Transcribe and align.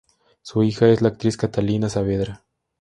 Su 0.41 0.63
hija 0.63 0.89
es 0.89 1.03
la 1.03 1.09
actriz 1.09 1.37
Catalina 1.37 1.87
Saavedra. 1.87 2.43